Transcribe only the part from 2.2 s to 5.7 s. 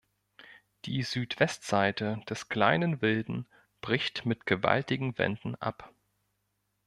des Kleinen Wilden bricht mit gewaltigen Wänden